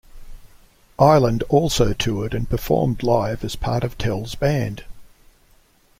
Ireland 0.97 1.43
also 1.47 1.93
toured 1.93 2.33
and 2.33 2.49
performed 2.49 3.03
live 3.03 3.43
as 3.45 3.55
part 3.55 3.83
of 3.83 3.99
Tell's 3.99 4.33
band. 4.33 4.83